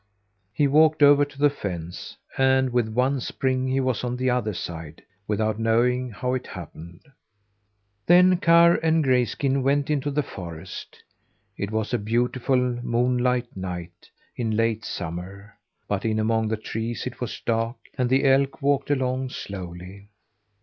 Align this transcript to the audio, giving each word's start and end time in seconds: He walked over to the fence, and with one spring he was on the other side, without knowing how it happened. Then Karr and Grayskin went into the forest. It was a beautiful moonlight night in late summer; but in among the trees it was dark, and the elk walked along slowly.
He 0.51 0.67
walked 0.67 1.03
over 1.03 1.23
to 1.23 1.37
the 1.37 1.51
fence, 1.51 2.17
and 2.35 2.73
with 2.73 2.89
one 2.89 3.19
spring 3.19 3.67
he 3.67 3.79
was 3.79 4.03
on 4.03 4.17
the 4.17 4.31
other 4.31 4.55
side, 4.55 5.03
without 5.27 5.59
knowing 5.59 6.09
how 6.09 6.33
it 6.33 6.47
happened. 6.47 7.01
Then 8.07 8.37
Karr 8.37 8.77
and 8.77 9.03
Grayskin 9.03 9.61
went 9.61 9.91
into 9.91 10.09
the 10.09 10.23
forest. 10.23 11.03
It 11.55 11.69
was 11.69 11.93
a 11.93 11.99
beautiful 11.99 12.57
moonlight 12.57 13.55
night 13.55 14.09
in 14.35 14.57
late 14.57 14.85
summer; 14.85 15.55
but 15.87 16.03
in 16.03 16.17
among 16.17 16.47
the 16.47 16.57
trees 16.57 17.05
it 17.05 17.21
was 17.21 17.39
dark, 17.45 17.75
and 17.95 18.09
the 18.09 18.25
elk 18.25 18.59
walked 18.59 18.89
along 18.89 19.29
slowly. 19.29 20.09